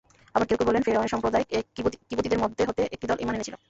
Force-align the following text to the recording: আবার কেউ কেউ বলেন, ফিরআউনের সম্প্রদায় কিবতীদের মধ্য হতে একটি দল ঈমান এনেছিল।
আবার 0.35 0.45
কেউ 0.47 0.57
কেউ 0.57 0.67
বলেন, 0.69 0.81
ফিরআউনের 0.85 1.13
সম্প্রদায় 1.13 1.45
কিবতীদের 2.09 2.41
মধ্য 2.43 2.57
হতে 2.69 2.81
একটি 2.95 3.05
দল 3.07 3.17
ঈমান 3.23 3.35
এনেছিল। 3.35 3.55